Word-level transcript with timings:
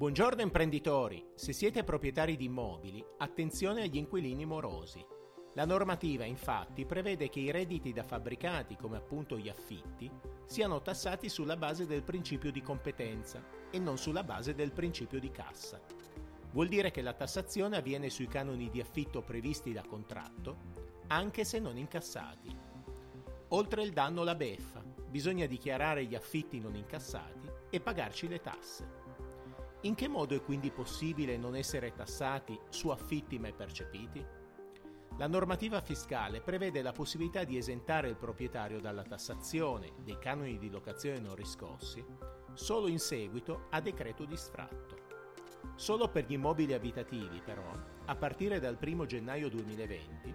Buongiorno 0.00 0.40
imprenditori, 0.40 1.22
se 1.34 1.52
siete 1.52 1.84
proprietari 1.84 2.34
di 2.34 2.46
immobili, 2.46 3.04
attenzione 3.18 3.82
agli 3.82 3.98
inquilini 3.98 4.46
morosi. 4.46 5.04
La 5.52 5.66
normativa 5.66 6.24
infatti 6.24 6.86
prevede 6.86 7.28
che 7.28 7.40
i 7.40 7.50
redditi 7.50 7.92
da 7.92 8.02
fabbricati, 8.02 8.76
come 8.76 8.96
appunto 8.96 9.36
gli 9.36 9.50
affitti, 9.50 10.10
siano 10.46 10.80
tassati 10.80 11.28
sulla 11.28 11.58
base 11.58 11.84
del 11.84 12.02
principio 12.02 12.50
di 12.50 12.62
competenza 12.62 13.44
e 13.70 13.78
non 13.78 13.98
sulla 13.98 14.24
base 14.24 14.54
del 14.54 14.72
principio 14.72 15.20
di 15.20 15.30
cassa. 15.30 15.78
Vuol 16.52 16.68
dire 16.68 16.90
che 16.90 17.02
la 17.02 17.12
tassazione 17.12 17.76
avviene 17.76 18.08
sui 18.08 18.26
canoni 18.26 18.70
di 18.70 18.80
affitto 18.80 19.20
previsti 19.20 19.74
da 19.74 19.84
contratto, 19.86 20.56
anche 21.08 21.44
se 21.44 21.58
non 21.58 21.76
incassati. 21.76 22.56
Oltre 23.48 23.82
il 23.82 23.92
danno 23.92 24.24
la 24.24 24.34
beffa, 24.34 24.82
bisogna 24.82 25.44
dichiarare 25.44 26.06
gli 26.06 26.14
affitti 26.14 26.58
non 26.58 26.74
incassati 26.74 27.50
e 27.68 27.80
pagarci 27.80 28.28
le 28.28 28.40
tasse. 28.40 29.09
In 29.84 29.94
che 29.94 30.08
modo 30.08 30.34
è 30.34 30.42
quindi 30.42 30.70
possibile 30.70 31.38
non 31.38 31.56
essere 31.56 31.94
tassati 31.94 32.58
su 32.68 32.90
affitti 32.90 33.38
mai 33.38 33.54
percepiti? 33.54 34.22
La 35.16 35.26
normativa 35.26 35.80
fiscale 35.80 36.42
prevede 36.42 36.82
la 36.82 36.92
possibilità 36.92 37.44
di 37.44 37.56
esentare 37.56 38.08
il 38.08 38.16
proprietario 38.16 38.78
dalla 38.78 39.02
tassazione 39.02 39.92
dei 40.04 40.18
canoni 40.18 40.58
di 40.58 40.68
locazione 40.68 41.18
non 41.18 41.34
riscossi 41.34 42.04
solo 42.52 42.88
in 42.88 42.98
seguito 42.98 43.68
a 43.70 43.80
decreto 43.80 44.26
di 44.26 44.36
sfratto. 44.36 44.98
Solo 45.76 46.08
per 46.08 46.26
gli 46.26 46.32
immobili 46.32 46.74
abitativi, 46.74 47.40
però, 47.42 47.70
a 48.04 48.16
partire 48.16 48.60
dal 48.60 48.76
1 48.78 49.06
gennaio 49.06 49.48
2020, 49.48 50.34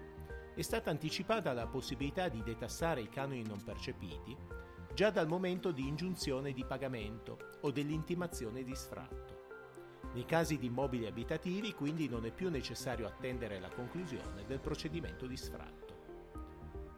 è 0.56 0.62
stata 0.62 0.90
anticipata 0.90 1.52
la 1.52 1.68
possibilità 1.68 2.28
di 2.28 2.42
detassare 2.42 3.00
i 3.00 3.08
canoni 3.08 3.42
non 3.42 3.62
percepiti 3.62 4.36
già 4.96 5.10
dal 5.10 5.28
momento 5.28 5.72
di 5.72 5.86
ingiunzione 5.86 6.52
di 6.52 6.64
pagamento 6.64 7.36
o 7.60 7.70
dell'intimazione 7.70 8.64
di 8.64 8.74
sfratto. 8.74 9.25
Nei 10.16 10.24
casi 10.24 10.56
di 10.56 10.68
immobili 10.68 11.04
abitativi 11.04 11.74
quindi 11.74 12.08
non 12.08 12.24
è 12.24 12.32
più 12.32 12.48
necessario 12.48 13.06
attendere 13.06 13.60
la 13.60 13.68
conclusione 13.68 14.46
del 14.46 14.60
procedimento 14.60 15.26
di 15.26 15.36
sfratto. 15.36 15.94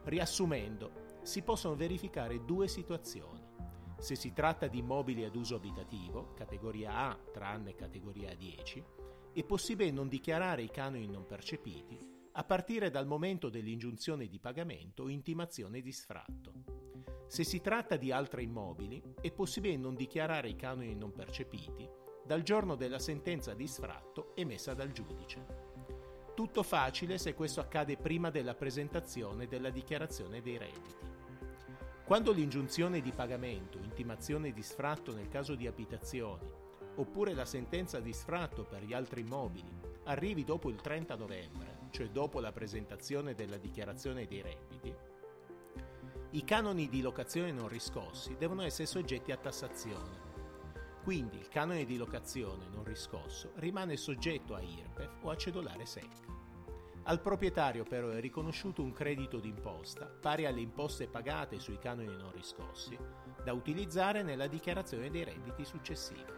Riassumendo, 0.05 1.17
si 1.23 1.41
possono 1.41 1.75
verificare 1.75 2.45
due 2.45 2.69
situazioni. 2.69 3.43
Se 3.97 4.15
si 4.15 4.31
tratta 4.31 4.67
di 4.67 4.77
immobili 4.77 5.25
ad 5.25 5.35
uso 5.35 5.55
abitativo, 5.55 6.31
categoria 6.33 6.93
A 7.09 7.19
tranne 7.33 7.75
categoria 7.75 8.33
10, 8.33 8.85
è 9.33 9.43
possibile 9.43 9.91
non 9.91 10.07
dichiarare 10.07 10.61
i 10.61 10.71
canoni 10.71 11.05
non 11.05 11.25
percepiti 11.25 11.99
a 12.31 12.43
partire 12.45 12.89
dal 12.89 13.05
momento 13.05 13.49
dell'ingiunzione 13.49 14.27
di 14.27 14.39
pagamento 14.39 15.03
o 15.03 15.09
intimazione 15.09 15.81
di 15.81 15.91
sfratto. 15.91 16.53
Se 17.27 17.43
si 17.43 17.59
tratta 17.59 17.97
di 17.97 18.13
altri 18.13 18.43
immobili, 18.43 19.03
è 19.19 19.29
possibile 19.33 19.75
non 19.75 19.93
dichiarare 19.93 20.47
i 20.47 20.55
canoni 20.55 20.95
non 20.95 21.11
percepiti 21.11 22.07
dal 22.29 22.43
giorno 22.43 22.75
della 22.75 22.99
sentenza 22.99 23.55
di 23.55 23.65
sfratto 23.65 24.33
emessa 24.35 24.75
dal 24.75 24.91
giudice. 24.91 25.43
Tutto 26.35 26.61
facile 26.61 27.17
se 27.17 27.33
questo 27.33 27.59
accade 27.59 27.97
prima 27.97 28.29
della 28.29 28.53
presentazione 28.53 29.47
della 29.47 29.71
dichiarazione 29.71 30.39
dei 30.39 30.59
redditi. 30.59 31.07
Quando 32.05 32.31
l'ingiunzione 32.31 33.01
di 33.01 33.11
pagamento, 33.11 33.79
intimazione 33.79 34.51
di 34.51 34.61
sfratto 34.61 35.11
nel 35.11 35.27
caso 35.27 35.55
di 35.55 35.65
abitazioni, 35.65 36.47
oppure 36.97 37.33
la 37.33 37.45
sentenza 37.45 37.99
di 37.99 38.13
sfratto 38.13 38.63
per 38.63 38.83
gli 38.83 38.93
altri 38.93 39.21
immobili 39.21 39.75
arrivi 40.03 40.43
dopo 40.43 40.69
il 40.69 40.79
30 40.79 41.15
novembre, 41.15 41.79
cioè 41.89 42.09
dopo 42.09 42.39
la 42.39 42.51
presentazione 42.51 43.33
della 43.33 43.57
dichiarazione 43.57 44.27
dei 44.27 44.43
redditi, 44.43 44.95
i 46.33 46.43
canoni 46.43 46.89
di 46.89 47.01
locazione 47.01 47.51
non 47.51 47.67
riscossi 47.67 48.35
devono 48.37 48.61
essere 48.61 48.85
soggetti 48.85 49.31
a 49.31 49.37
tassazione 49.37 50.28
quindi 51.09 51.37
il 51.37 51.47
canone 51.47 51.85
di 51.85 51.97
locazione 51.97 52.67
non 52.71 52.83
riscosso 52.83 53.53
rimane 53.55 53.97
soggetto 53.97 54.53
a 54.53 54.61
IRPEF 54.61 55.23
o 55.23 55.31
a 55.31 55.35
cedolare 55.35 55.87
secca. 55.87 56.27
Al 57.05 57.19
proprietario 57.19 57.83
però 57.83 58.09
è 58.09 58.19
riconosciuto 58.19 58.83
un 58.83 58.91
credito 58.91 59.39
d'imposta 59.39 60.05
pari 60.05 60.45
alle 60.45 60.61
imposte 60.61 61.07
pagate 61.07 61.57
sui 61.57 61.79
canoni 61.79 62.15
non 62.15 62.31
riscossi 62.31 62.95
da 63.43 63.53
utilizzare 63.53 64.21
nella 64.21 64.45
dichiarazione 64.45 65.09
dei 65.09 65.23
redditi 65.23 65.65
successivi. 65.65 66.31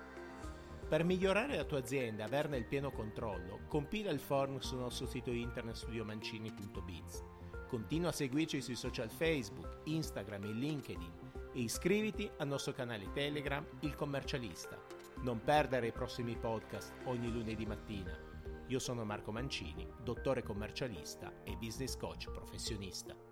Per 0.88 1.04
migliorare 1.04 1.58
la 1.58 1.66
tua 1.66 1.80
azienda 1.80 2.24
e 2.24 2.28
averne 2.28 2.56
il 2.56 2.66
pieno 2.66 2.92
controllo, 2.92 3.66
compila 3.68 4.10
il 4.10 4.22
form 4.22 4.60
sul 4.60 4.80
nostro 4.80 5.06
sito 5.06 5.32
internet 5.32 5.76
studiomancini.biz. 5.76 7.24
Continua 7.68 8.08
a 8.08 8.14
seguirci 8.14 8.62
sui 8.62 8.76
social 8.76 9.10
Facebook, 9.10 9.80
Instagram 9.84 10.46
e 10.46 10.52
LinkedIn 10.54 11.31
e 11.54 11.62
iscriviti 11.62 12.30
al 12.38 12.48
nostro 12.48 12.74
canale 12.74 13.12
Telegram 13.12 13.66
Il 13.82 13.96
Commercialista. 13.96 14.78
Non 15.24 15.42
perdere 15.44 15.88
i 15.88 15.92
prossimi 15.92 16.36
podcast 16.36 16.94
ogni 17.06 17.32
lunedì 17.32 17.66
mattina. 17.66 18.18
Io 18.68 18.80
sono 18.80 19.04
Marco 19.04 19.32
Mancini, 19.32 19.88
dottore 20.04 20.44
commercialista 20.44 21.32
e 21.44 21.56
business 21.58 21.98
coach 21.98 22.30
professionista. 22.32 23.31